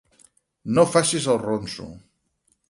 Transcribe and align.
No 0.77 0.85
facis 0.93 1.27
el 1.35 1.39
ronso. 1.43 1.87